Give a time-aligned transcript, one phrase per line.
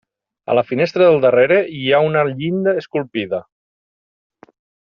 [0.51, 3.45] A la finestra del darrere hi ha una llinda esculpida.